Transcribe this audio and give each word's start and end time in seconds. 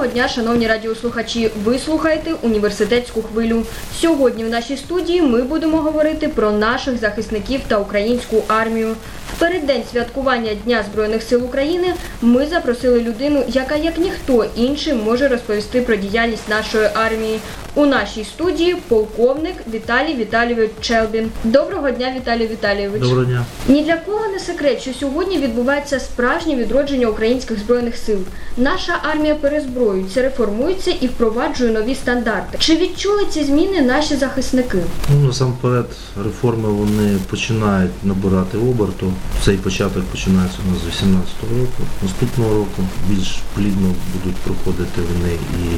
Доброго 0.00 0.14
дня, 0.14 0.28
шановні 0.28 0.66
радіослухачі. 0.66 1.50
Ви 1.64 1.78
слухаєте 1.78 2.34
університетську 2.42 3.22
хвилю. 3.22 3.66
Сьогодні 4.00 4.44
в 4.44 4.48
нашій 4.48 4.76
студії 4.76 5.22
ми 5.22 5.42
будемо 5.42 5.76
говорити 5.76 6.28
про 6.28 6.52
наших 6.52 6.98
захисників 6.98 7.60
та 7.68 7.78
українську 7.78 8.42
армію. 8.48 8.96
В 9.36 9.38
переддень 9.38 9.82
святкування 9.92 10.54
Дня 10.64 10.84
Збройних 10.92 11.22
сил 11.22 11.44
України 11.44 11.94
ми 12.22 12.46
запросили 12.46 13.00
людину, 13.00 13.44
яка 13.48 13.76
як 13.76 13.98
ніхто 13.98 14.46
інший 14.56 14.94
може 14.94 15.28
розповісти 15.28 15.80
про 15.80 15.96
діяльність 15.96 16.48
нашої 16.48 16.88
армії. 16.94 17.40
У 17.74 17.86
нашій 17.86 18.24
студії 18.24 18.76
полковник 18.88 19.54
Віталій 19.74 20.14
Віталійович 20.14 20.70
Челбін. 20.80 21.30
Доброго 21.44 21.90
дня, 21.90 22.12
Віталій 22.16 22.46
Віталійович. 22.46 23.02
Доброго 23.02 23.24
дня. 23.24 23.44
Ні 23.68 23.82
для 23.84 23.96
кого 23.96 24.28
не 24.28 24.38
секрет, 24.38 24.80
що 24.80 24.94
сьогодні 24.94 25.38
відбувається 25.38 26.00
справжнє 26.00 26.56
відродження 26.56 27.06
українських 27.06 27.58
збройних 27.58 27.96
сил. 27.96 28.18
Наша 28.56 28.98
армія 29.10 29.34
перезброюється, 29.34 30.22
реформується 30.22 30.90
і 31.00 31.06
впроваджує 31.06 31.70
нові 31.70 31.94
стандарти. 31.94 32.58
Чи 32.58 32.76
відчули 32.76 33.26
ці 33.30 33.44
зміни 33.44 33.80
наші 33.80 34.16
захисники? 34.16 34.78
Ну, 35.14 35.26
насамперед, 35.26 35.86
реформи 36.24 36.68
вони 36.68 37.18
починають 37.30 37.92
набирати 38.04 38.58
оберту. 38.58 39.12
Цей 39.44 39.56
початок 39.56 40.04
починається 40.04 40.58
у 40.68 40.72
нас 40.72 40.82
з 40.82 40.86
18 40.88 41.28
року. 41.42 41.82
Наступного 42.02 42.54
року 42.54 42.82
більш 43.08 43.38
плідно 43.54 43.94
будуть 44.12 44.36
проходити 44.36 45.00
вони 45.12 45.32
і 45.34 45.76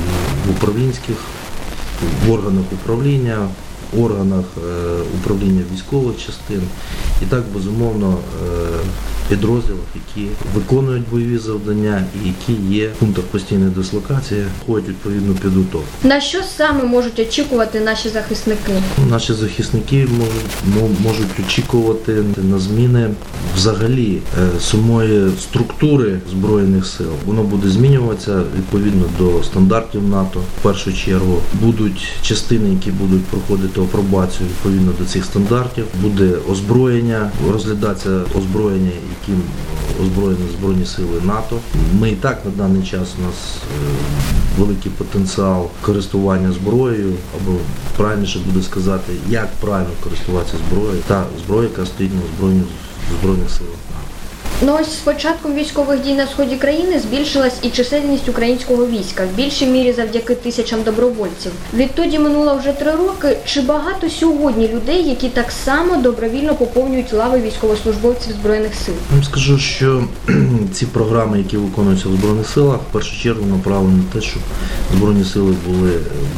в 0.49 0.51
управлінських, 0.51 1.17
в 2.27 2.33
органах 2.33 2.65
управління, 2.73 3.49
органах 4.01 4.45
е, 4.57 4.61
управління 5.21 5.63
військових 5.75 6.17
частин 6.27 6.63
і 7.23 7.25
так 7.25 7.45
безумовно 7.55 8.19
е, 8.19 8.47
підрозділах, 9.29 9.81
які 9.95 10.29
виконують 10.55 11.09
бойові 11.11 11.39
завдання 11.39 12.05
і 12.25 12.29
які 12.29 12.63
є 12.75 12.89
в 12.89 12.93
пунктах 12.93 13.25
постійної 13.25 13.71
дислокації, 13.71 14.45
ходять 14.67 14.89
відповідну 14.89 15.35
підготовку. 15.35 15.87
На 16.03 16.21
що 16.21 16.39
саме 16.57 16.85
можуть 16.85 17.19
очікувати 17.19 17.81
наші 17.81 18.09
захисники? 18.09 18.73
Наші 19.11 19.33
захисники 19.33 20.09
можуть, 20.19 21.01
можуть 21.01 21.41
очікувати 21.47 22.23
на 22.37 22.59
зміни 22.59 23.11
взагалі 23.57 24.19
е, 24.39 24.61
самої 24.61 25.31
структури 25.41 26.19
збройних 26.31 26.87
сил. 26.87 27.11
Воно 27.27 27.43
буде 27.43 27.69
змінюватися 27.69 28.43
відповідно 28.57 29.05
до 29.19 29.43
стандартів 29.43 30.09
НАТО. 30.09 30.41
В 30.59 30.63
першу 30.63 30.93
чергу 30.93 31.39
будуть 31.61 32.09
частини, 32.23 32.71
які 32.71 32.91
будуть 32.91 33.25
проходити 33.25 33.81
апробацію 33.83 34.49
відповідно 34.49 34.93
до 34.99 35.05
цих 35.05 35.25
стандартів. 35.25 35.87
Буде 36.03 36.35
озброєння, 36.51 37.31
розглядатися 37.53 38.21
озброєння, 38.39 38.91
яким 39.21 39.43
озброєні 40.03 40.45
збройні 40.59 40.87
сили 40.87 41.21
НАТО. 41.25 41.59
Ми 42.01 42.11
і 42.11 42.17
так 42.17 42.43
на 42.45 42.51
даний 42.51 42.83
час 42.83 43.09
у 43.19 43.23
нас 43.23 43.57
е, 43.63 44.59
великий 44.59 44.93
потенціал 44.93 45.69
користування 45.83 46.53
зброєю, 46.53 47.13
або 47.37 47.59
правильніше 47.97 48.39
буде 48.47 48.65
сказати, 48.65 49.13
як 49.29 49.49
правильно 49.61 49.91
користуватися 50.05 50.57
зброєю, 50.69 51.03
та 51.07 51.25
зброя, 51.45 51.69
яка 51.69 51.87
стоїть 51.87 52.15
на 52.15 52.21
озброєнні 52.33 52.65
збройних 53.21 53.51
силах. 53.51 53.79
Ну 54.65 54.79
ось 54.81 54.93
з 54.93 54.97
початком 54.97 55.55
військових 55.55 56.03
дій 56.03 56.15
на 56.15 56.27
сході 56.27 56.57
країни 56.57 57.01
збільшилась 57.01 57.59
і 57.63 57.71
чисельність 57.71 58.29
українського 58.29 58.87
війська 58.87 59.27
в 59.27 59.37
більшій 59.37 59.67
мірі 59.67 59.93
завдяки 59.93 60.35
тисячам 60.35 60.83
добровольців. 60.83 61.53
Відтоді 61.75 62.19
минуло 62.19 62.57
вже 62.57 62.73
три 62.73 62.91
роки. 62.91 63.37
Чи 63.45 63.61
багато 63.61 64.11
сьогодні 64.11 64.69
людей, 64.69 65.09
які 65.09 65.29
так 65.29 65.51
само 65.51 65.97
добровільно 65.97 66.55
поповнюють 66.55 67.13
лави 67.13 67.41
військовослужбовців 67.41 68.33
збройних 68.33 68.75
сил? 68.75 68.95
Я 69.17 69.23
скажу, 69.23 69.59
що 69.59 70.05
ці 70.73 70.87
програми, 70.87 71.39
які 71.39 71.57
виконуються 71.57 72.09
в 72.09 72.13
Збройних 72.13 72.49
силах, 72.49 72.77
в 72.77 72.93
першу 72.93 73.23
чергу 73.23 73.47
направлені 73.47 73.97
на 73.97 74.21
те, 74.21 74.27
щоб 74.27 74.43
Збройні 74.97 75.25
сили 75.25 75.55
були 75.67 75.91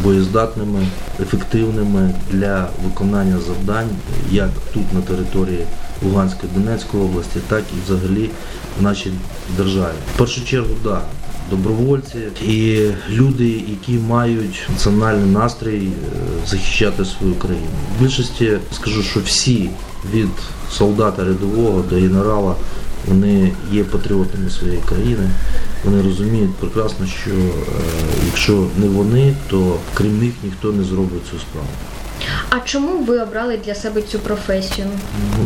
боєздатними, 0.02 0.86
ефективними 1.22 2.14
для 2.30 2.68
виконання 2.84 3.38
завдань, 3.46 3.88
як 4.30 4.50
тут 4.74 4.92
на 4.92 5.00
території 5.00 5.66
Луганської 6.04 6.52
Донецької 6.54 7.02
області, 7.02 7.40
так 7.48 7.62
і 7.74 7.92
взагалі 7.92 8.30
в 8.80 8.82
нашій 8.82 9.12
державі. 9.56 9.94
В 10.14 10.18
першу 10.18 10.44
чергу. 10.44 10.74
Да, 10.84 11.00
Добровольці 11.50 12.18
і 12.46 12.86
люди, 13.10 13.64
які 13.68 13.92
мають 13.92 14.68
національний 14.72 15.30
настрій 15.30 15.88
е, 15.88 16.16
захищати 16.46 17.04
свою 17.04 17.34
країну. 17.34 17.66
В 17.98 18.02
більшості 18.02 18.58
скажу, 18.72 19.02
що 19.02 19.20
всі 19.20 19.70
від 20.14 20.28
солдата 20.70 21.24
рядового 21.24 21.84
до 21.90 21.96
генерала 21.96 22.54
вони 23.06 23.52
є 23.72 23.84
патріотами 23.84 24.50
своєї 24.50 24.80
країни. 24.88 25.30
Вони 25.84 26.02
розуміють 26.02 26.54
прекрасно, 26.54 27.06
що 27.06 27.30
е, 27.30 27.52
якщо 28.26 28.66
не 28.76 28.88
вони, 28.88 29.34
то 29.50 29.76
крім 29.94 30.18
них 30.18 30.32
ніхто 30.44 30.72
не 30.72 30.84
зробить 30.84 31.22
цю 31.30 31.38
справу. 31.38 31.68
А 32.56 32.60
чому 32.60 33.04
ви 33.04 33.20
обрали 33.20 33.56
для 33.56 33.74
себе 33.74 34.02
цю 34.02 34.18
професію? 34.18 34.86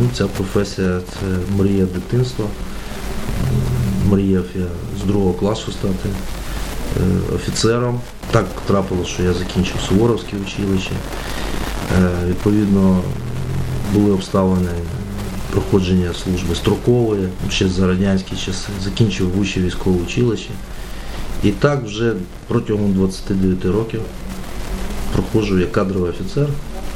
Ну, 0.01 0.09
ця 0.13 0.27
професія 0.27 0.99
це 1.09 1.55
мрія 1.57 1.85
дитинства. 1.85 2.45
Мріяв 4.05 4.45
я 4.55 4.65
з 5.01 5.07
другого 5.07 5.33
класу 5.33 5.71
стати 5.71 6.09
е, 6.09 7.35
офіцером. 7.35 7.99
Так 8.31 8.45
трапилося, 8.67 9.09
що 9.09 9.23
я 9.23 9.33
закінчив 9.33 9.75
Суворовське 9.87 10.37
училище. 10.37 10.91
Е, 11.99 12.09
Відповідно, 12.27 13.01
були 13.93 14.11
обставини 14.11 14.69
проходження 15.51 16.13
служби 16.13 16.55
строкової, 16.55 17.29
ще 17.49 17.67
за 17.67 17.87
радянські 17.87 18.35
часи. 18.35 18.69
Закінчив 18.83 19.29
вище 19.29 19.61
військове 19.61 20.01
училище. 20.03 20.49
І 21.43 21.51
так 21.51 21.83
вже 21.83 22.13
протягом 22.47 22.93
29 22.93 23.65
років 23.65 24.01
проходжу 25.13 25.59
як 25.59 25.71
кадровий 25.71 26.09
офіцер, 26.09 26.47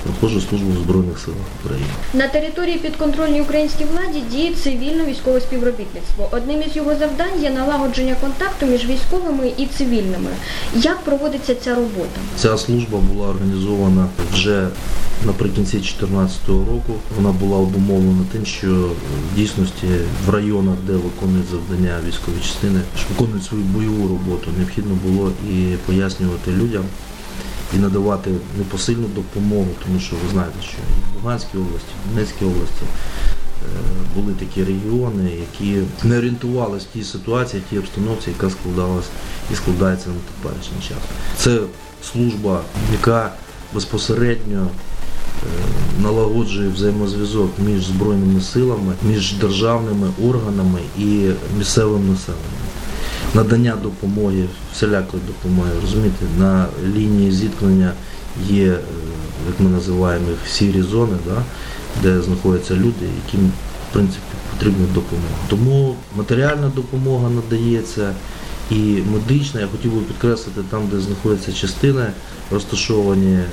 проходжу 0.04 0.42
службу 0.42 0.72
в 0.72 0.84
Збройних 0.84 1.20
силах 1.20 1.48
України. 1.60 1.88
На 2.14 2.28
території 2.28 2.78
підконтрольній 2.78 3.42
українській 3.42 3.86
владі 3.86 4.24
діє 4.32 4.54
цивільно-військове 4.54 5.42
співробітництво. 5.42 6.30
Одним 6.32 6.62
із 6.62 6.76
його 6.76 6.96
завдань 6.96 7.42
є 7.42 7.50
налагодження 7.50 8.16
контакту 8.22 8.66
між 8.66 8.86
військовими 8.86 9.52
і 9.58 9.66
цивільними. 9.66 10.30
Як 10.76 11.00
проводиться 11.00 11.56
ця 11.56 11.76
робота? 11.76 12.20
Ця 12.38 12.58
служба 12.58 13.00
була 13.00 13.28
організована 13.28 14.08
вже 14.34 14.68
наприкінці 15.26 15.78
2014 15.78 16.48
року. 16.48 16.94
Вона 17.18 17.32
була 17.32 17.58
обумовлена 17.58 18.26
тим, 18.32 18.46
що 18.46 18.68
в 19.32 19.36
дійсності 19.36 19.88
в 20.26 20.30
районах, 20.30 20.76
де 20.88 20.94
виконують 20.94 21.48
завдання 21.52 22.00
військові 22.08 22.36
частини, 22.42 22.80
виконують 23.10 23.44
свою 23.46 23.64
бойову 23.64 24.08
роботу, 24.08 24.52
необхідно 24.58 24.98
було 25.06 25.32
і 25.52 25.76
пояснювати 25.86 26.52
людям. 26.52 26.84
І 27.76 27.78
надавати 27.80 28.32
непосильну 28.58 29.08
допомогу, 29.08 29.68
тому 29.86 30.00
що 30.00 30.16
ви 30.16 30.32
знаєте, 30.32 30.56
що 30.62 30.78
і 30.78 31.14
в 31.14 31.16
Луганській 31.16 31.58
області, 31.58 31.88
в 32.06 32.14
Донецькій 32.14 32.46
області 32.46 32.84
е, 32.84 33.68
були 34.16 34.34
такі 34.34 34.64
регіони, 34.64 35.32
які 35.32 35.82
не 36.04 36.18
орієнтувалися 36.18 36.86
в 36.92 36.94
тій 36.94 37.04
ситуації, 37.04 37.64
в 37.66 37.70
тій 37.70 37.80
обстановці, 37.80 38.30
яка 38.30 38.50
складалась 38.50 39.10
і 39.52 39.56
складається 39.56 40.10
на 40.10 40.16
теперішній 40.16 40.88
час. 40.88 40.98
Це 41.38 41.60
служба, 42.12 42.62
яка 42.92 43.32
безпосередньо 43.74 44.68
е, 44.68 45.48
налагоджує 46.02 46.70
взаємозв'язок 46.70 47.52
між 47.60 47.86
збройними 47.86 48.42
силами, 48.42 48.94
між 49.04 49.34
державними 49.34 50.08
органами 50.24 50.80
і 50.98 51.30
місцевим 51.58 52.10
населенням. 52.10 52.63
Надання 53.36 53.76
допомоги, 53.76 54.46
всілякої 54.74 55.24
допомоги, 55.28 55.70
розумієте, 55.82 56.26
на 56.40 56.66
лінії 56.96 57.32
зіткнення 57.32 57.92
є, 58.50 58.72
е, 58.72 58.78
як 59.48 59.60
ми 59.60 59.70
називаємо 59.70 60.30
їх, 60.30 60.38
сірі 60.48 60.82
зони, 60.82 61.18
да, 61.28 61.44
де 62.04 62.22
знаходяться 62.22 62.74
люди, 62.74 63.06
яким 63.26 63.52
в 63.90 63.94
принципі 63.94 64.34
потрібна 64.52 64.86
допомога. 64.94 65.34
Тому 65.50 65.96
матеріальна 66.16 66.72
допомога 66.76 67.30
надається 67.30 68.14
і 68.72 69.04
медична, 69.14 69.62
я 69.62 69.68
хотів 69.68 69.94
би 69.94 70.02
підкреслити, 70.02 70.62
там, 70.70 70.82
де 70.92 71.00
знаходяться 71.00 71.54
частини, 71.54 72.06
розташовані, 72.52 73.34
е, 73.34 73.46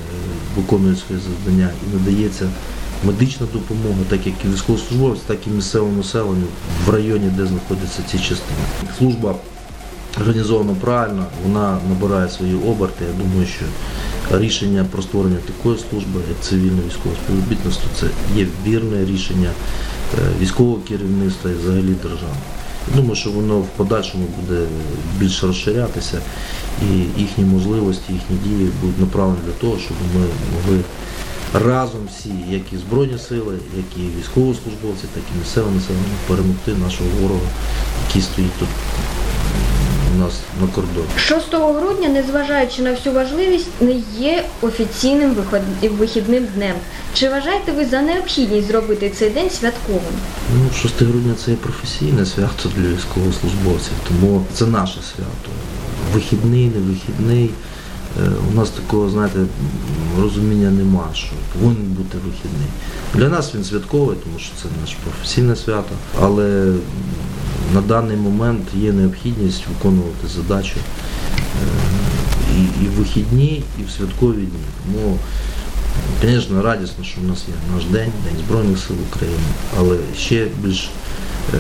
виконують 0.57 1.05
завдання, 1.09 1.71
і 1.87 1.97
надається 1.97 2.49
медична 3.05 3.47
допомога, 3.53 4.01
так 4.09 4.27
як 4.27 4.35
і 4.45 4.49
військовослужбовцям, 4.49 5.25
так 5.27 5.47
і 5.47 5.51
місцевому 5.51 5.97
населенню 5.97 6.47
в 6.87 6.91
районі, 6.91 7.31
де 7.37 7.47
знаходяться 7.47 8.03
ці 8.11 8.19
частини. 8.19 8.61
Служба 8.99 9.35
організовано 10.17 10.77
правильно, 10.81 11.27
вона 11.47 11.79
набирає 11.89 12.29
свої 12.29 12.55
оберти. 12.55 13.05
Я 13.05 13.25
думаю, 13.25 13.47
що 13.47 13.65
рішення 14.39 14.87
про 14.91 15.03
створення 15.03 15.39
такої 15.47 15.79
служби, 15.79 16.21
як 16.29 16.41
цивільне 16.41 16.83
військове 16.87 17.15
співробітництво, 17.25 17.91
це 17.95 18.07
є 18.37 18.47
вірне 18.67 19.05
рішення 19.05 19.51
е, 20.15 20.23
військового 20.41 20.79
керівництва 20.89 21.51
і 21.51 21.55
взагалі 21.55 21.95
держави. 22.03 22.37
Думаю, 22.95 23.15
що 23.15 23.31
воно 23.31 23.59
в 23.59 23.67
подальшому 23.67 24.27
буде 24.41 24.67
більш 25.19 25.45
розширятися 25.45 26.21
і 26.83 27.21
їхні 27.21 27.45
можливості, 27.45 28.13
їхні 28.13 28.37
дії 28.45 28.71
будуть 28.81 29.01
направлені 29.01 29.39
для 29.47 29.53
того, 29.53 29.79
щоб 29.79 29.97
ми 30.15 30.27
могли 30.55 30.85
разом 31.55 32.01
всі, 32.09 32.33
як 32.49 32.73
і 32.73 32.77
Збройні 32.77 33.19
сили, 33.19 33.59
як 33.77 33.87
і 33.97 34.19
військовослужбовці, 34.19 35.05
так 35.15 35.23
і 35.35 35.39
місцеве 35.39 35.71
населення 35.71 36.17
перемогти 36.29 36.75
нашого 36.75 37.11
ворога, 37.21 37.49
який 38.07 38.23
стоїть 38.23 38.59
тут 38.59 38.69
у 40.17 40.19
нас 40.19 40.33
на 40.61 40.67
кордоні. 40.67 41.07
6 41.17 41.55
грудня, 41.55 42.09
незважаючи 42.09 42.83
на 42.83 42.91
всю 42.93 43.15
важливість, 43.15 43.69
не 43.81 43.95
є 44.19 44.45
офіційним 44.63 45.37
вихідним 45.83 46.47
днем. 46.55 46.75
Чи 47.15 47.29
вважаєте 47.29 47.73
ви 47.73 47.85
за 47.85 48.03
необхідність 48.03 48.69
зробити 48.69 49.11
цей 49.11 49.31
день 49.31 49.51
святковим? 49.51 50.15
Ну, 50.55 50.71
6 50.83 51.03
грудня 51.03 51.35
це 51.45 51.51
є 51.51 51.57
професійне 51.57 52.27
свято 52.27 52.71
для 52.77 52.89
військовослужбовців, 52.89 53.93
тому 54.09 54.45
це 54.55 54.67
наше 54.67 54.99
свято. 55.15 55.51
Вихідний, 56.15 56.67
не 56.67 56.93
вихідний. 56.93 57.51
Е, 58.19 58.31
У 58.53 58.57
нас 58.57 58.71
такого, 58.71 59.11
знаєте, 59.11 59.39
розуміння 60.21 60.71
нема, 60.71 61.09
що 61.15 61.33
повинен 61.53 61.87
бути 61.87 62.19
вихідний. 62.19 62.69
Для 63.15 63.29
нас 63.29 63.55
він 63.55 63.65
святковий, 63.65 64.17
тому 64.25 64.39
що 64.39 64.53
це 64.63 64.69
наше 64.81 64.97
професійне 65.05 65.57
свято, 65.57 65.95
але 66.21 66.73
на 67.75 67.81
даний 67.81 68.17
момент 68.17 68.63
є 68.75 68.93
необхідність 68.93 69.63
виконувати 69.69 70.29
задачу 70.37 70.77
е, 70.79 71.67
і, 72.83 72.87
в 72.87 72.91
вихідні, 72.91 73.63
і 73.81 73.85
в 73.85 73.91
святкові 73.91 74.37
дні. 74.37 74.65
Тому 74.87 75.19
Звісно, 76.23 76.63
радісно, 76.63 77.05
що 77.05 77.21
в 77.21 77.25
нас 77.25 77.45
є 77.49 77.55
наш 77.75 77.85
день, 77.85 78.13
День 78.25 78.45
Збройних 78.47 78.79
сил 78.79 78.97
України, 79.13 79.39
але 79.79 79.97
ще 80.19 80.47
більш 80.63 80.91
е, 81.55 81.59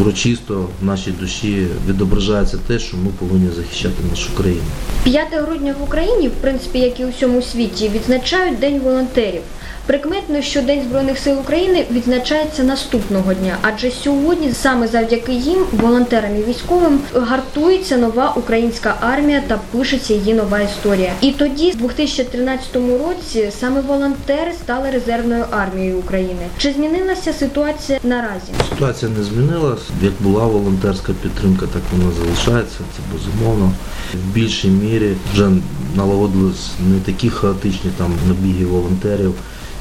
урочисто 0.00 0.68
в 0.82 0.84
нашій 0.84 1.10
душі 1.10 1.66
відображається 1.88 2.58
те, 2.66 2.78
що 2.78 2.96
ми 2.96 3.10
повинні 3.18 3.50
захищати 3.56 3.94
нашу 4.10 4.32
країну. 4.36 4.62
5 5.04 5.28
грудня 5.32 5.74
в 5.80 5.82
Україні, 5.82 6.28
в 6.28 6.32
принципі, 6.40 6.78
як 6.78 7.00
і 7.00 7.04
у 7.04 7.10
всьому 7.10 7.42
світі, 7.42 7.90
відзначають 7.94 8.58
День 8.58 8.80
волонтерів. 8.80 9.42
Прикметно, 9.86 10.42
що 10.42 10.62
День 10.62 10.82
Збройних 10.88 11.18
сил 11.18 11.38
України 11.38 11.86
відзначається 11.90 12.62
наступного 12.62 13.34
дня, 13.34 13.56
адже 13.62 13.90
сьогодні 13.90 14.52
саме 14.52 14.88
завдяки 14.88 15.32
їм, 15.32 15.64
волонтерам 15.72 16.36
і 16.36 16.42
військовим, 16.42 17.00
гартується 17.14 17.96
нова 17.96 18.32
українська 18.36 18.96
армія 19.00 19.42
та 19.48 19.58
пишеться 19.70 20.14
її 20.14 20.34
нова 20.34 20.60
історія. 20.60 21.12
І 21.20 21.30
тоді, 21.30 21.70
в 21.70 21.76
2013 21.76 22.76
році, 22.76 23.50
саме 23.60 23.80
волонтери 23.80 24.52
стали 24.52 24.90
резервною 24.90 25.44
армією 25.50 25.98
України. 25.98 26.46
Чи 26.58 26.72
змінилася 26.72 27.32
ситуація 27.32 27.98
наразі? 28.04 28.52
Ситуація 28.68 29.10
не 29.18 29.24
змінилась. 29.24 29.82
Як 30.02 30.12
була 30.20 30.46
волонтерська 30.46 31.12
підтримка, 31.22 31.66
так 31.66 31.82
вона 31.92 32.10
залишається. 32.12 32.78
Це 32.78 33.02
безумовно. 33.12 33.72
В 34.14 34.34
більшій 34.34 34.68
мірі 34.68 35.12
вже 35.32 35.50
налагодились 35.96 36.70
не 36.88 37.00
такі 37.00 37.30
хаотичні 37.30 37.90
там 37.98 38.12
набіги 38.28 38.64
волонтерів, 38.64 39.34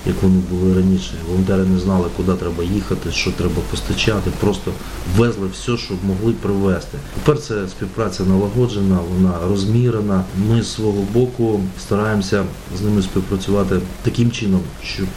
як 0.05 0.15
вони 0.23 0.41
були 0.51 0.75
раніше. 0.75 1.13
Волонтери 1.27 1.63
не 1.63 1.79
знали, 1.79 2.07
куди 2.17 2.33
треба 2.33 2.63
їхати, 2.63 3.11
що 3.11 3.31
треба 3.31 3.61
постачати, 3.71 4.31
просто 4.39 4.71
везли 5.17 5.47
все, 5.53 5.77
що 5.77 5.93
могли 6.07 6.33
привезти. 6.33 6.97
Тепер 7.23 7.41
це 7.41 7.67
співпраця 7.67 8.23
налагоджена, 8.23 8.97
вона 9.13 9.33
розмірена. 9.49 10.23
Ми 10.49 10.61
з 10.61 10.73
свого 10.73 11.03
боку 11.13 11.61
стараємося 11.81 12.43
з 12.77 12.81
ними 12.81 13.01
співпрацювати 13.01 13.79
таким 14.03 14.31
чином, 14.31 14.61
щоб 14.83 15.07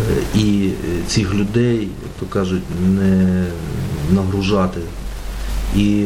Е, 0.00 0.38
і 0.38 0.70
цих 1.06 1.34
людей, 1.34 1.78
як 1.80 2.12
то 2.20 2.26
кажуть, 2.26 2.62
не 2.88 3.44
нагружати 4.10 4.80
і 5.76 6.04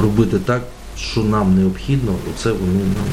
робити 0.00 0.38
так, 0.38 0.62
що 0.98 1.20
нам 1.20 1.54
необхідно, 1.58 2.12
оце 2.34 2.52
вони 2.52 2.78
нам 2.78 3.06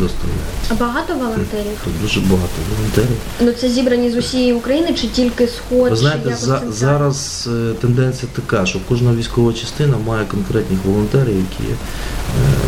доставляють. 0.00 0.80
Багато 0.80 1.14
волонтерів? 1.14 1.78
Тут 1.84 2.00
дуже 2.02 2.20
багато 2.20 2.52
волонтерів. 2.76 3.16
Ну 3.40 3.52
це 3.52 3.68
зібрані 3.70 4.10
з 4.10 4.16
усієї 4.16 4.52
України 4.52 4.94
чи 4.94 5.06
тільки 5.06 5.46
сход? 5.48 5.82
Ви 5.82 5.90
чи 5.90 5.96
знаєте, 5.96 6.28
якось 6.28 6.44
за, 6.44 6.62
зараз 6.68 7.48
е, 7.52 7.72
тенденція 7.80 8.32
така, 8.34 8.66
що 8.66 8.78
кожна 8.88 9.14
військова 9.14 9.52
частина 9.52 9.96
має 10.06 10.24
конкретних 10.26 10.78
волонтерів, 10.84 11.36
які 11.36 11.72
е, 11.72 11.76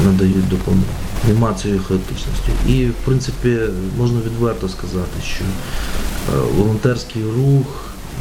надають 0.07 0.49
допомогу. 0.49 0.83
Нема 1.29 1.55
цієї 1.55 1.81
хаотичності. 1.81 2.51
І, 2.69 2.87
в 2.87 2.95
принципі, 3.05 3.59
можна 3.99 4.21
відверто 4.21 4.69
сказати, 4.69 5.23
що 5.27 5.45
е, 5.45 6.39
волонтерський 6.57 7.23
рух 7.23 7.67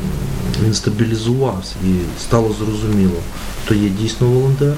м, 0.04 0.66
він 0.66 0.74
стабілізувався 0.74 1.76
і 1.88 2.22
стало 2.22 2.56
зрозуміло, 2.60 3.20
хто 3.66 3.76
є 3.76 3.90
дійсно 3.90 4.28
волонтер, 4.28 4.74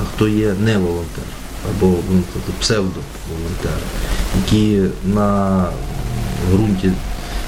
а 0.00 0.14
хто 0.14 0.28
є 0.28 0.54
не 0.60 0.78
волонтер, 0.78 1.24
або 1.70 1.86
ну, 1.86 2.22
тобто 2.32 2.52
псевдоволонтер, 2.60 3.78
які 4.44 4.82
на 5.04 5.66
ґрунті 6.52 6.92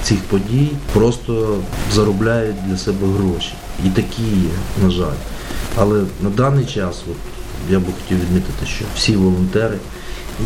цих 0.03 0.19
подій 0.19 0.71
просто 0.93 1.57
заробляють 1.93 2.55
для 2.67 2.77
себе 2.77 3.07
гроші. 3.07 3.53
І 3.85 3.89
такі 3.89 4.23
є, 4.23 4.83
на 4.83 4.89
жаль. 4.89 5.19
Але 5.77 6.03
на 6.21 6.29
даний 6.29 6.65
час, 6.65 7.01
от, 7.11 7.17
я 7.71 7.79
би 7.79 7.85
хотів 7.85 8.21
відмітити, 8.21 8.65
що 8.65 8.85
всі 8.95 9.15
волонтери, 9.15 9.77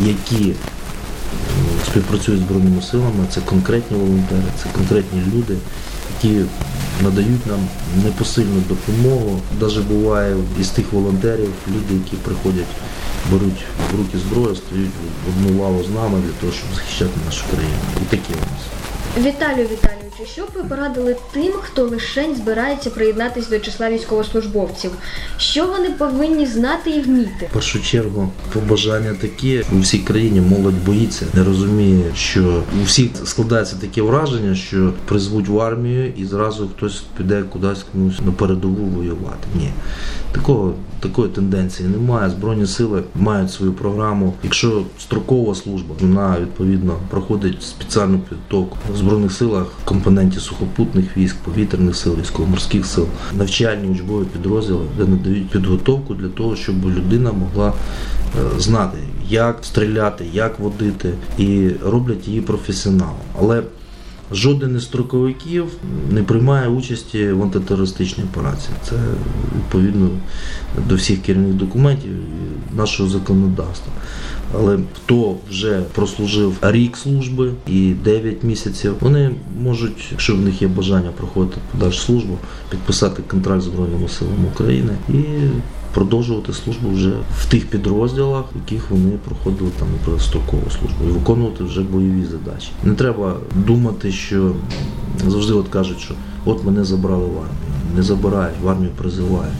які 0.03 0.53
співпрацюють 1.85 2.41
з 2.41 2.43
Збройними 2.43 2.81
силами, 2.81 3.25
це 3.29 3.41
конкретні 3.41 3.97
волонтери, 3.97 4.43
це 4.63 4.69
конкретні 4.75 5.21
люди, 5.35 5.57
які 6.15 6.41
надають 7.03 7.47
нам 7.47 7.59
непосильну 8.03 8.61
допомогу. 8.69 9.39
Навіть 9.61 9.79
буває 9.79 10.35
із 10.59 10.69
тих 10.69 10.93
волонтерів 10.93 11.53
люди, 11.67 11.93
які 11.93 12.15
приходять, 12.15 12.73
беруть 13.31 13.65
в 13.93 13.97
руки 13.97 14.17
зброю, 14.17 14.55
стають 14.55 14.91
в 15.25 15.29
одну 15.29 15.63
лаву 15.63 15.83
з 15.83 15.89
нами 15.89 16.21
для 16.25 16.33
того, 16.41 16.53
щоб 16.53 16.69
захищати 16.75 17.19
нашу 17.25 17.43
країну. 17.51 17.77
І 18.01 18.05
такі 18.05 18.33
у 18.33 18.35
нас. 18.35 18.63
Віталію 19.25 19.67
Віталійовичу, 19.67 19.96
що 20.25 20.41
б 20.41 20.47
ви 20.55 20.63
порадили 20.63 21.15
тим, 21.31 21.51
хто 21.61 21.83
лише 21.83 22.35
збирається 22.35 22.89
приєднатися 22.89 23.49
до 23.49 23.59
числа 23.59 23.89
військовослужбовців? 23.89 24.91
Що 25.37 25.67
вони 25.67 25.89
повинні 25.89 26.45
знати 26.45 26.89
і 26.89 27.01
вміти? 27.01 27.47
В 27.49 27.53
першу 27.53 27.81
чергу 27.81 28.29
побажання 28.53 29.13
такі 29.21 29.63
у 29.73 29.79
всій 29.79 29.99
країні 29.99 30.41
молодь 30.41 30.85
боїться, 30.85 31.25
не 31.33 31.43
розуміє, 31.43 32.11
що 32.15 32.63
у 32.81 32.83
всіх 32.85 33.09
складається 33.25 33.75
таке 33.75 34.01
враження, 34.01 34.55
що 34.55 34.93
призвуть 35.05 35.47
в 35.47 35.59
армію 35.59 36.13
і 36.17 36.25
зразу 36.25 36.69
хтось 36.77 37.03
піде 37.17 37.43
кудись 37.43 37.85
комусь 37.91 38.19
на 38.25 38.31
передову 38.31 38.85
воювати. 38.85 39.47
Ні. 39.55 39.71
Такого, 40.31 40.73
такої 40.99 41.29
тенденції 41.29 41.89
немає. 41.89 42.29
Збройні 42.29 42.67
сили 42.67 43.03
мають 43.15 43.51
свою 43.51 43.73
програму. 43.73 44.33
Якщо 44.43 44.83
строкова 44.99 45.55
служба, 45.55 45.95
вона 45.99 46.37
відповідно 46.41 46.99
проходить 47.09 47.63
спеціальну 47.63 48.19
підготовку 48.19 48.77
в 48.93 48.97
збройних 48.97 49.31
силах 49.31 49.67
компоненті 50.07 50.39
сухопутних 50.39 51.17
військ, 51.17 51.35
повітряних 51.35 51.95
сил, 51.95 52.15
військово-морських 52.21 52.85
сил, 52.85 53.07
навчальні 53.37 53.87
учбові 53.87 54.25
підрозділи, 54.25 54.85
де 54.97 55.05
надають 55.05 55.49
підготовку 55.49 56.13
для 56.13 56.27
того, 56.27 56.55
щоб 56.55 56.85
людина 56.85 57.31
могла 57.31 57.73
е, 57.73 58.59
знати, 58.59 58.97
як 59.29 59.57
стріляти, 59.61 60.25
як 60.33 60.59
водити, 60.59 61.13
і 61.37 61.69
роблять 61.85 62.27
її 62.27 62.41
професіоналом. 62.41 63.15
Але 63.39 63.63
Жоден 64.31 64.75
із 64.75 64.83
строковиків 64.83 65.65
не 66.11 66.23
приймає 66.23 66.67
участі 66.67 67.31
в 67.31 67.43
антитерористичній 67.43 68.23
операції. 68.23 68.75
Це 68.89 68.95
відповідно 69.57 70.09
до 70.89 70.95
всіх 70.95 71.21
керівних 71.21 71.53
документів 71.53 72.11
нашого 72.75 73.09
законодавства. 73.09 73.93
Але 74.53 74.79
хто 74.95 75.35
вже 75.49 75.81
прослужив 75.93 76.57
рік 76.61 76.97
служби 76.97 77.51
і 77.67 77.93
9 78.03 78.43
місяців, 78.43 78.95
вони 78.99 79.31
можуть, 79.61 80.07
якщо 80.11 80.35
в 80.35 80.41
них 80.41 80.61
є 80.61 80.67
бажання 80.67 81.09
проходити 81.17 81.57
подальшу 81.71 81.99
службу, 81.99 82.37
підписати 82.69 83.21
контракт 83.27 83.61
з 83.61 83.65
Збройними 83.65 84.07
силами 84.07 84.47
України 84.53 84.93
і 85.09 85.23
продовжувати 85.97 86.53
службу 86.53 86.89
вже 86.89 87.11
в 87.39 87.45
тих 87.45 87.67
підрозділах, 87.67 88.45
яких 88.55 88.91
вони 88.91 89.11
проходили 89.25 89.71
там, 89.79 89.87
строкову 90.19 90.63
службу, 90.69 91.05
і 91.05 91.11
виконувати 91.11 91.63
вже 91.63 91.81
бойові 91.81 92.25
задачі. 92.25 92.69
Не 92.83 92.93
треба 92.93 93.35
думати, 93.55 94.11
що 94.11 94.55
завжди 95.27 95.53
от 95.53 95.67
кажуть, 95.67 95.99
що 95.99 96.13
от 96.45 96.63
мене 96.63 96.83
забрали 96.83 97.25
в 97.25 97.37
армію. 97.37 97.95
Не 97.95 98.03
забирають, 98.03 98.55
в 98.63 98.69
армію 98.69 98.91
призивають. 98.97 99.53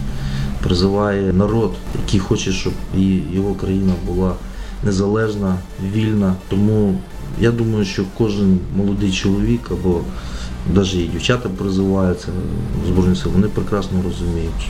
Призиває 0.64 1.34
народ, 1.34 1.74
який 2.06 2.20
хоче, 2.20 2.52
щоб 2.52 2.74
і 2.98 3.22
його 3.34 3.54
країна 3.54 3.94
була 4.08 4.34
незалежна, 4.84 5.58
вільна. 5.94 6.36
Тому 6.50 7.00
я 7.42 7.52
думаю, 7.52 7.86
що 7.86 8.04
кожен 8.18 8.60
молодий 8.76 9.12
чоловік 9.12 9.72
або 9.72 10.02
навіть 10.74 10.94
і 10.94 11.08
дівчата 11.08 11.50
призиваються 11.50 12.28
в 12.84 12.88
Збройні 12.88 13.16
сили, 13.16 13.32
вони 13.36 13.48
прекрасно 13.48 14.02
розуміють, 14.04 14.70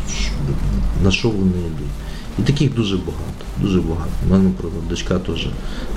на 1.04 1.12
що 1.12 1.30
вони 1.30 1.58
йдуть. 1.58 1.92
І 2.40 2.42
таких 2.42 2.76
дуже 2.76 2.98
багато, 2.98 3.46
дуже 3.62 3.82
багато. 3.82 4.12
У 4.28 4.32
мене, 4.32 4.44
наприклад, 4.44 4.88
дочка 4.90 5.20
теж 5.20 5.48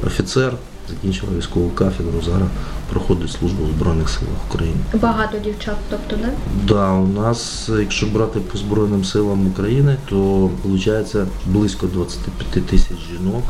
офіцер, 0.07 0.53
закінчила 0.89 1.33
військову 1.39 1.71
кафедру, 1.71 2.23
зараз 2.25 2.49
проходить 2.93 3.31
службу 3.31 3.65
в 3.65 3.79
Збройних 3.79 4.09
силах 4.09 4.35
України. 4.49 4.79
Багато 4.95 5.39
дівчат, 5.39 5.77
тобто, 5.91 6.17
да? 6.17 6.29
Да, 6.75 6.93
у 6.93 7.07
нас, 7.07 7.71
якщо 7.79 8.07
брати 8.07 8.41
по 8.41 8.59
Збройним 8.59 9.05
силам 9.05 9.47
України, 9.47 9.97
то 10.09 10.51
виходить 10.65 11.17
близько 11.47 11.87
25 11.87 12.67
тисяч 12.67 12.97
жінок. 13.13 13.45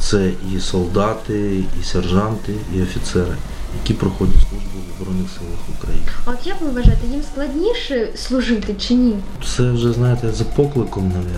Це 0.00 0.32
і 0.54 0.60
солдати, 0.60 1.64
і 1.80 1.84
сержанти, 1.84 2.54
і 2.76 2.82
офіцери, 2.82 3.34
які 3.82 3.94
проходять 3.94 4.34
службу 4.34 4.78
в 4.88 5.02
Збройних 5.02 5.30
силах 5.30 5.60
України. 5.78 6.06
А 6.24 6.30
от 6.30 6.46
як 6.46 6.60
ви 6.60 6.68
вважаєте, 6.68 7.06
їм 7.06 7.22
складніше 7.32 8.08
служити 8.16 8.74
чи 8.78 8.94
ні? 8.94 9.14
Це 9.56 9.70
вже, 9.70 9.92
знаєте, 9.92 10.32
за 10.32 10.44
покликом, 10.44 11.04
мабуть. 11.04 11.28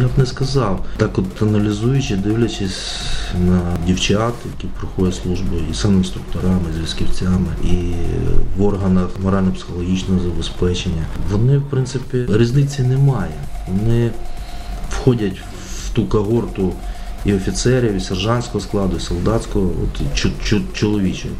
Я 0.00 0.06
б 0.06 0.10
не 0.16 0.26
сказав. 0.26 0.84
Так 0.96 1.18
от 1.18 1.42
аналізуючи, 1.42 2.16
дивлячись 2.16 3.00
на 3.46 3.60
дівчат, 3.86 4.34
які 4.54 4.66
проходять 4.78 5.20
службу 5.22 5.56
і 5.70 5.74
санінструкторами, 5.74 6.60
і 6.70 6.76
зв'язківцями, 6.76 7.46
і 7.64 7.92
в 8.56 8.64
органах 8.64 9.08
морально-психологічного 9.22 10.20
забезпечення, 10.20 11.04
вони, 11.30 11.58
в 11.58 11.70
принципі, 11.70 12.26
різниці 12.28 12.82
немає. 12.82 13.34
Вони 13.68 14.10
входять 14.90 15.36
в 15.76 15.90
ту 15.90 16.06
когорту 16.06 16.72
і 17.26 17.34
офіцерів, 17.34 17.94
і 17.94 18.00
сержантського 18.00 18.60
складу, 18.60 18.96
і 18.96 19.00
солдатського, 19.00 19.70
от, 19.82 20.22
чоловічого. 20.72 21.34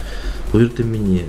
Повірте 0.50 0.84
мені, 0.84 1.16
е, 1.16 1.24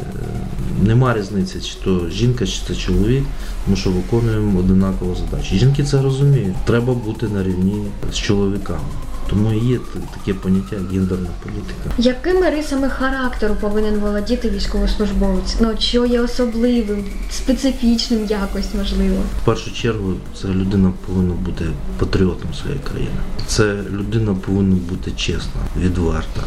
нема 0.84 1.14
різниці, 1.14 1.60
чи 1.62 1.76
то 1.84 2.10
жінка, 2.10 2.46
чи 2.46 2.60
це 2.68 2.76
чоловік, 2.76 3.24
тому 3.66 3.78
що 3.78 3.90
виконуємо 3.90 4.60
одинакову 4.60 5.16
задачу. 5.16 5.56
Жінки 5.56 5.84
це 5.84 6.02
розуміють. 6.02 6.56
Треба 6.66 6.94
бути 6.94 7.28
на 7.28 7.44
рівні 7.44 7.84
з 8.12 8.18
чоловіками. 8.18 8.80
Тому 9.30 9.54
і 9.54 9.66
є 9.66 9.80
таке 10.14 10.34
поняття 10.34 10.76
як 10.76 10.92
гендерна 10.92 11.30
політика. 11.44 11.90
Якими 11.98 12.50
рисами 12.50 12.90
характеру 12.90 13.56
повинен 13.62 14.00
володіти 14.00 14.50
військовослужбовець? 14.50 15.56
Ну, 15.62 15.74
що 15.80 16.06
є 16.06 16.22
особливим, 16.22 17.06
специфічним 17.32 18.26
якось 18.26 18.74
можливо? 18.78 19.18
В 19.42 19.46
першу 19.46 19.74
чергу 19.74 20.14
це 20.42 20.48
людина 20.48 20.94
повинна 21.06 21.34
бути 21.34 21.66
патріотом 22.00 22.54
своєї 22.54 22.82
країни. 22.82 23.12
Це 23.48 23.76
людина 23.92 24.34
повинна 24.34 24.76
бути 24.90 25.12
чесна, 25.12 25.62
відверта. 25.78 26.44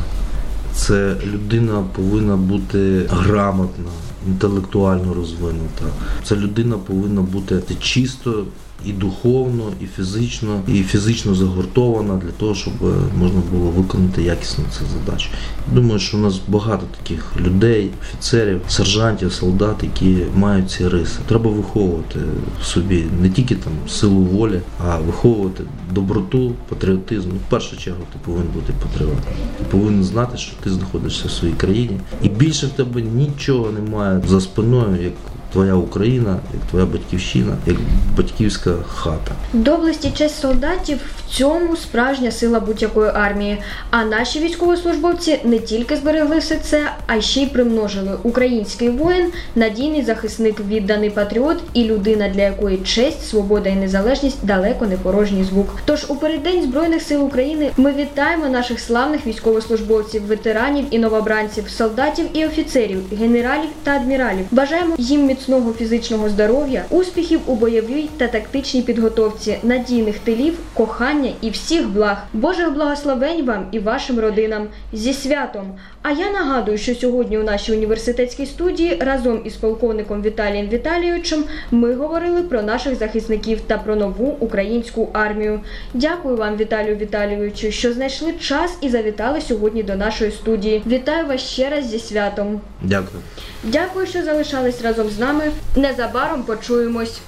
Це 0.75 1.17
людина 1.35 1.85
повинна 1.97 2.37
бути 2.37 3.07
грамотна, 3.11 3.91
інтелектуально 4.27 5.15
розвинута. 5.15 5.85
Ця 6.25 6.37
людина 6.37 6.77
повинна 6.77 7.21
бути 7.21 7.63
чисто 7.81 8.45
і 8.87 8.93
духовно, 8.93 9.65
і 9.81 9.87
фізично, 9.87 10.61
і 10.69 10.83
фізично 10.83 11.35
загуртована 11.35 12.17
для 12.17 12.31
того, 12.31 12.55
щоб 12.55 12.73
е, 12.83 12.95
можна 13.19 13.41
було 13.53 13.71
виконати 13.71 14.23
якісно 14.23 14.65
цю 14.79 14.85
задачу. 14.99 15.29
Думаю, 15.73 15.99
що 15.99 16.17
у 16.17 16.21
нас 16.21 16.41
багато 16.49 16.87
таких 17.03 17.33
людей, 17.41 17.91
офіцерів, 18.03 18.61
сержантів, 18.69 19.33
солдат, 19.33 19.77
які 19.83 20.17
мають 20.35 20.71
ці 20.71 20.89
риси. 20.89 21.19
Треба 21.29 21.51
виховувати 21.51 22.19
в 22.61 22.65
собі 22.65 23.05
не 23.23 23.31
тільки 23.31 23.55
там 23.55 23.73
силу 23.89 24.21
волі, 24.21 24.61
а 24.79 24.99
виховувати 24.99 25.65
доброту, 25.93 26.53
патріотизм. 26.69 27.29
В 27.29 27.51
першу 27.51 27.77
чергу 27.77 28.01
ти 28.13 28.19
повинен 28.25 28.49
бути 28.55 28.73
патріотом. 28.83 29.35
Ти 29.59 29.65
повинен 29.71 30.05
знати, 30.05 30.39
що 30.39 30.53
ти 30.63 30.71
знаходишся 30.71 31.29
в 31.29 31.31
своїй 31.31 31.55
країні, 31.55 32.01
і 32.23 32.29
більше 32.29 32.67
в 32.67 32.71
тебе 32.71 33.03
нічого 33.03 33.71
немає 33.71 34.23
за 34.29 34.41
спиною, 34.41 35.03
як 35.03 35.13
твоя 35.52 35.75
Україна, 35.75 36.37
як 36.54 36.62
твоя 36.71 36.87
батьківщина, 36.87 37.57
як 37.66 37.76
батьківська 38.16 38.71
хата. 38.88 39.33
Доблесть 39.52 40.04
і 40.04 40.11
честь 40.11 40.40
солдатів 40.40 40.99
в 41.19 41.30
цьому 41.37 41.76
справжня 41.76 42.30
сила 42.30 42.61
будь-якої 42.61 43.11
армії. 43.14 43.59
А 43.90 44.04
наші 44.04 44.38
військовослужбовці 44.38 45.38
не 45.45 45.59
тільки 45.59 45.97
зберегли 45.97 46.38
все 46.38 46.57
це, 46.57 46.90
а 47.07 47.21
ще 47.21 47.40
й 47.42 47.47
примножили 47.47 48.19
український 48.23 48.88
воїн, 48.88 49.33
надійний 49.54 50.02
захисник, 50.02 50.61
відданий 50.61 51.11
патріот 51.11 51.59
і 51.73 51.85
людина, 51.85 52.28
для 52.28 52.42
якої 52.42 52.76
честь, 52.76 53.28
свобода 53.28 53.69
і 53.69 53.76
незалежність 53.76 54.47
далеко 54.47 54.87
не 54.87 54.97
порожній 54.97 55.45
звук. 55.45 55.76
Тож 55.85 56.04
у 56.09 56.16
переддень 56.16 56.62
збройних 56.62 57.02
сил 57.02 57.25
України 57.25 57.71
ми 57.76 57.92
вітаємо 57.92 58.49
наших 58.49 58.80
славних 58.80 59.26
військовослужбовців, 59.26 60.26
ветеранів 60.26 60.85
і 60.90 60.99
новобранців, 60.99 61.69
солдатів 61.69 62.26
і 62.33 62.47
офіцерів, 62.47 62.99
генералів 63.19 63.69
та 63.83 63.90
адміралів. 63.90 64.47
Бажаємо 64.50 64.95
їм 64.99 65.26
міцного 65.26 65.39
фізичного 65.78 66.28
здоров'я, 66.28 66.85
успіхів 66.90 67.40
у 67.47 67.54
бойовій 67.54 68.09
та 68.16 68.28
тактичній 68.28 68.82
підготовці, 68.82 69.59
надійних 69.62 70.18
тилів, 70.18 70.59
кохання 70.75 71.30
і 71.40 71.50
всіх 71.50 71.88
благ. 71.88 72.16
Божих 72.32 72.75
благословень 72.75 73.44
вам 73.44 73.66
і 73.73 73.78
вашим 73.78 74.20
родинам 74.20 74.68
зі 74.92 75.12
святом. 75.12 75.78
А 76.02 76.11
я 76.11 76.30
нагадую, 76.32 76.78
що 76.78 76.94
сьогодні 76.94 77.38
у 77.38 77.42
нашій 77.42 77.73
університетській 77.73 78.47
студії 78.47 78.99
разом 79.00 79.40
із 79.44 79.56
полковником 79.56 80.23
Віталієм 80.23 80.68
Віталійовичем 80.68 81.44
ми 81.70 81.94
говорили 81.94 82.42
про 82.42 82.62
наших 82.62 82.94
захисників 82.94 83.61
та 83.61 83.78
про 83.78 83.97
нову 83.97 84.37
українську 84.40 85.09
армію. 85.12 85.61
Дякую 85.94 86.37
вам, 86.37 86.56
Віталію 86.56 86.97
Віталійовичу, 86.97 87.70
що 87.70 87.92
знайшли 87.92 88.32
час 88.32 88.78
і 88.80 88.88
завітали 88.88 89.40
сьогодні 89.40 89.82
до 89.82 89.97
нашої 89.97 90.30
студії. 90.30 90.82
Вітаю 90.87 91.26
вас 91.26 91.40
ще 91.40 91.70
раз 91.70 91.87
зі 91.87 91.99
святом. 91.99 92.61
Дякую. 92.82 93.23
Дякую, 93.64 94.06
що 94.06 94.23
залишались 94.23 94.82
разом 94.82 95.09
з 95.09 95.18
нами. 95.33 95.53
Незабаром 95.77 96.43
почуємось. 96.43 97.21